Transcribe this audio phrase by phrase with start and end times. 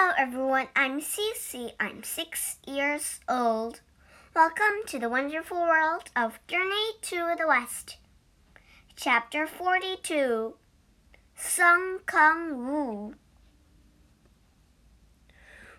[0.00, 0.68] Hello, everyone.
[0.76, 1.72] I'm Cece.
[1.80, 3.80] I'm six years old.
[4.32, 7.96] Welcome to the wonderful world of Journey to the West.
[8.94, 10.54] Chapter 42
[11.34, 13.14] Sun Kongwu.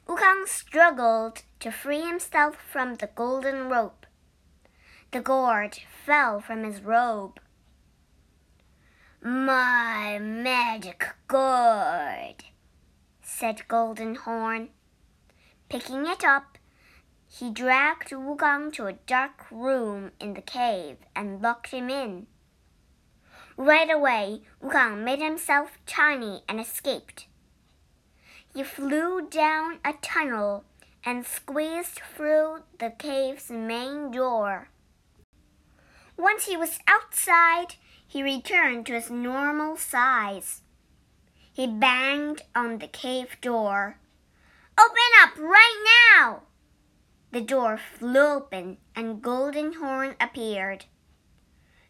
[0.06, 4.06] Wukong struggled to free himself from the golden rope.
[5.12, 7.40] The gourd fell from his robe.
[9.22, 12.09] My magic gourd,
[13.40, 14.68] said Golden Horn.
[15.70, 16.58] Picking it up,
[17.26, 22.28] he dragged Wukong to a dark room in the cave and locked him in.
[23.56, 27.28] Right away, Wukong made himself tiny and escaped.
[28.54, 30.66] He flew down a tunnel
[31.06, 34.68] and squeezed through the cave's main door.
[36.18, 37.76] Once he was outside,
[38.06, 40.62] he returned to his normal size.
[41.60, 43.98] He banged on the cave door.
[44.80, 46.44] Open up right now!
[47.34, 50.86] The door flew open and Golden Horn appeared.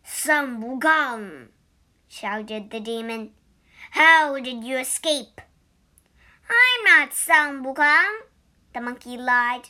[0.03, 1.49] Sun Wukong,
[2.07, 3.33] shouted the demon.
[3.91, 5.39] How did you escape?
[6.49, 9.69] I'm not Sun the monkey lied.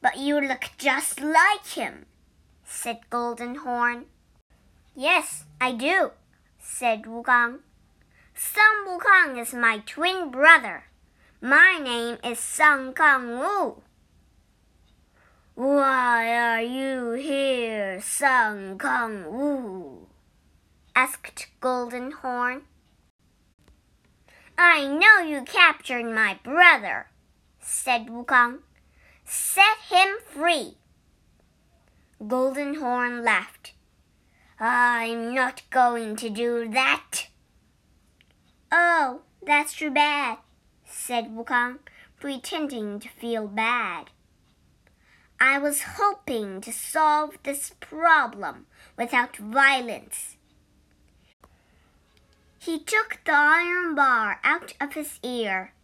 [0.00, 2.06] But you look just like him,
[2.64, 4.04] said Golden Horn.
[4.94, 6.12] Yes, I do,
[6.60, 7.62] said Wukong.
[8.44, 10.86] Sun Wukong is my twin brother.
[11.40, 13.82] My name is Sun Kong Wu.
[15.54, 20.08] Why are you here, Sun Kong Wu?
[20.96, 22.62] asked Golden Horn.
[24.58, 27.06] I know you captured my brother,
[27.60, 28.58] said Wukong.
[29.24, 30.78] Set him free.
[32.26, 33.74] Golden Horn laughed.
[34.58, 37.28] I'm not going to do that.
[38.74, 40.38] Oh, that's too bad,
[40.86, 41.80] said Wukong,
[42.18, 44.08] pretending to feel bad.
[45.38, 48.66] I was hoping to solve this problem
[48.96, 50.36] without violence.
[52.58, 55.74] He took the iron bar out of his ear.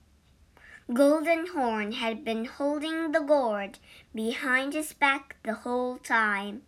[0.90, 3.78] Golden Horn had been holding the gourd
[4.14, 6.62] behind his back the whole time.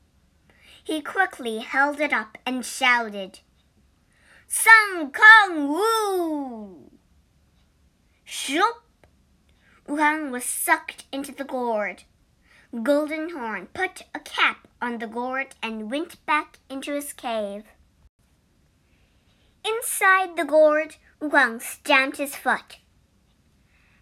[0.85, 3.41] He quickly held it up and shouted,
[4.53, 6.91] Sun Kongwu!
[8.25, 8.83] Shoop!
[9.87, 12.03] Wukong was sucked into the gourd.
[12.83, 17.63] Golden Horn put a cap on the gourd and went back into his cave.
[19.65, 22.79] Inside the gourd, Wukong stamped his foot.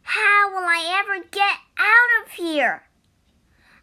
[0.01, 2.85] How will I ever get out of here?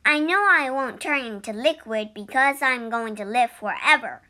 [0.04, 4.24] I know I won't turn into liquid because I'm going to live forever.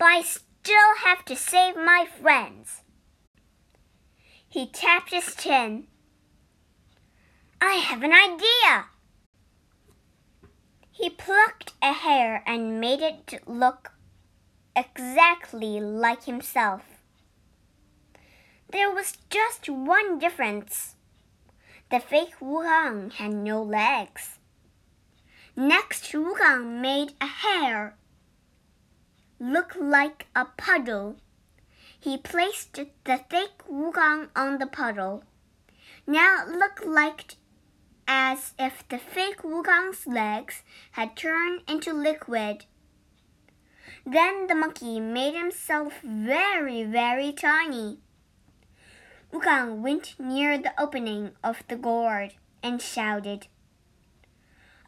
[0.00, 0.22] I
[0.66, 2.82] still have to save my friends.
[4.48, 5.86] He tapped his chin.
[7.60, 8.86] I have an idea.
[10.90, 13.92] He plucked a hair and made it look
[14.74, 16.82] exactly like himself.
[18.68, 20.96] There was just one difference.
[21.92, 24.40] The fake Wukong had no legs.
[25.54, 27.96] Next, Wukong made a hair
[29.38, 31.16] look like a puddle.
[31.98, 35.24] He placed the fake Wukong on the puddle.
[36.06, 37.36] Now it looked like
[38.06, 42.64] as if the fake Wukong's legs had turned into liquid.
[44.04, 47.98] Then the monkey made himself very, very tiny.
[49.32, 53.48] Wukong went near the opening of the gourd and shouted,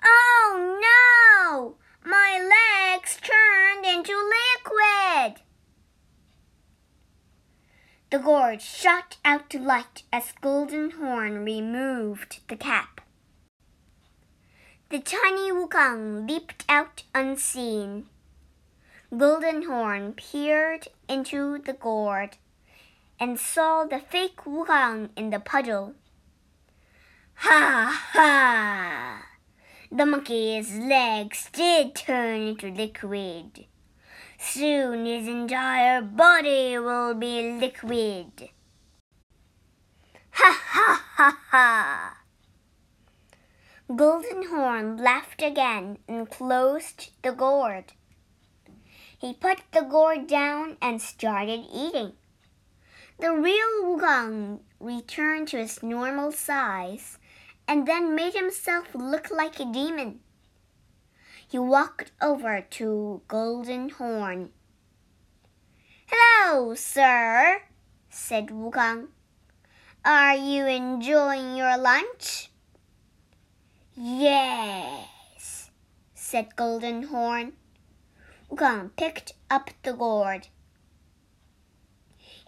[0.05, 1.77] Oh no!
[2.09, 4.38] My legs turned into liquid!
[8.11, 13.03] The gourd shot out to light as Golden Horn removed the cap.
[14.89, 18.07] The tiny Wukong leaped out unseen.
[19.15, 22.39] Golden Horn peered into the gourd
[23.21, 25.95] and saw the fake Wukong in the puddle.
[27.35, 29.27] Ha ha!
[29.93, 33.67] The monkey's legs did turn into liquid.
[34.39, 38.51] Soon his entire body will be liquid.
[40.31, 42.19] Ha ha ha ha!
[43.95, 47.93] Golden Horn laughed again and closed the gourd.
[49.19, 52.13] He put the gourd down and started eating.
[53.19, 57.19] The real Wukong returned to his normal size
[57.67, 60.21] and then made himself look like a demon.
[61.51, 64.51] He walked over to Golden Horn.
[66.07, 67.63] Hello, sir,
[68.11, 69.07] said Wu Wukong.
[70.05, 72.51] Are you enjoying your lunch?
[73.97, 75.71] Yes,
[76.15, 77.55] said Golden Horn.
[78.51, 80.49] Wu Wukong picked up the gourd.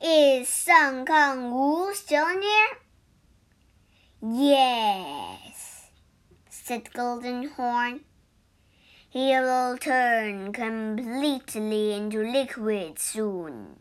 [0.02, 2.68] Is Sun Kongwu still near?
[4.20, 5.86] Yes,
[6.50, 8.00] said Golden Horn.
[9.12, 13.80] He will turn completely into liquid soon.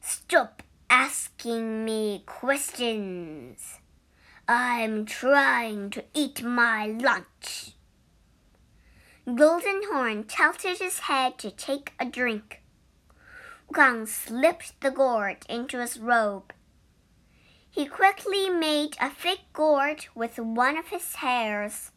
[0.00, 3.78] Stop asking me questions.
[4.48, 7.76] I'm trying to eat my lunch.
[9.32, 12.62] Golden Horn tilted his head to take a drink.
[13.70, 16.52] Wukong slipped the gourd into his robe.
[17.70, 21.92] He quickly made a thick gourd with one of his hairs.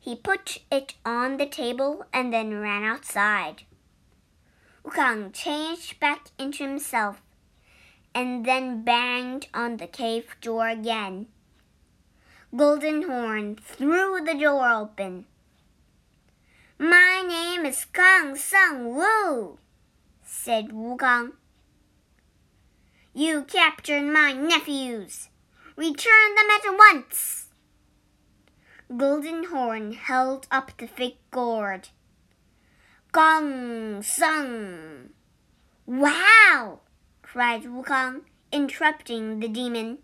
[0.00, 3.64] He put it on the table and then ran outside.
[4.82, 7.20] Wukong changed back into himself
[8.14, 11.26] and then banged on the cave door again.
[12.56, 15.26] Golden Horn threw the door open.
[16.78, 19.58] My name is Kang Sung Wu,
[20.24, 21.32] said Wukong.
[23.12, 25.28] You captured my nephews.
[25.76, 27.49] Return them at once
[28.89, 31.89] Golden Horn held up the thick gourd.
[33.11, 35.09] Gong Sung!
[35.85, 36.81] Wow!
[37.21, 38.21] cried Wukong,
[38.51, 39.99] interrupting the demon.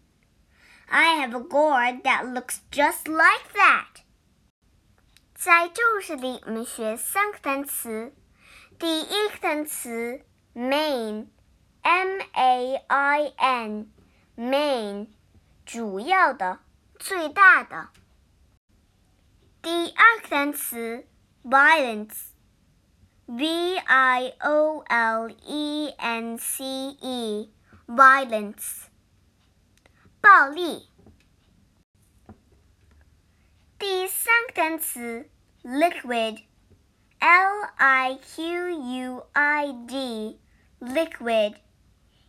[0.89, 4.03] I have a gourd that looks just like that.
[5.35, 8.13] 在故事里，我们学三个单词。
[8.77, 10.21] 第一个单词
[10.55, 15.07] main。M A I N，main，
[15.65, 16.59] 主要的、
[16.99, 17.89] 最大的。
[19.65, 21.05] 第二个单词，
[21.43, 26.63] violence，V I O L E N C
[26.99, 28.85] E，violence，
[30.19, 30.89] 暴力。
[33.77, 35.29] 第三个单词，
[35.63, 41.55] liquid，L I Q U I D，liquid。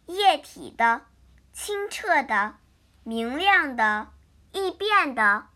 [0.06, 1.02] 液体的、
[1.52, 2.56] 清澈的、
[3.04, 4.08] 明亮的、
[4.52, 5.46] 易变的。